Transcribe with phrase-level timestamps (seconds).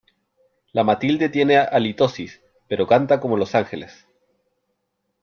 [0.71, 4.07] La Matilde tiene halitosis, pero canta como los ángeles.